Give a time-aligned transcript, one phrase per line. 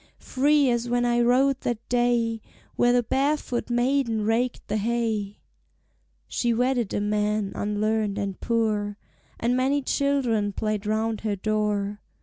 [0.17, 2.41] "Free as when I rode that day
[2.75, 5.37] Where the barefoot maiden raked the hay."
[6.27, 8.97] She wedded a man unlearned and poor,
[9.39, 12.01] And many children played round her door.